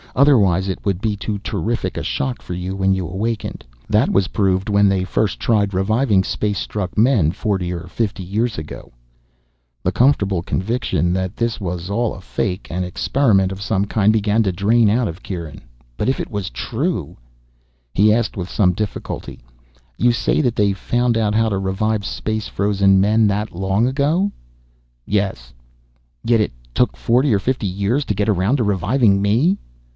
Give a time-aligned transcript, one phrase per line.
[0.15, 3.63] Otherwise, it would be too terrific a shock for you when you awakened.
[3.87, 8.57] That was proved when they first tried reviving space struck men, forty or fifty years
[8.57, 8.91] ago."
[9.83, 14.43] The comfortable conviction that this was all a fake, an experiment of some kind, began
[14.43, 15.61] to drain out of Kieran.
[15.95, 17.15] But if it was true
[17.93, 19.39] He asked, with some difficulty,
[19.97, 24.31] "You say that they found out how to revive space frozen men, that long ago?"
[25.05, 25.53] "Yes."
[26.23, 29.57] "Yet it took forty or fifty years to get around to reviving me?"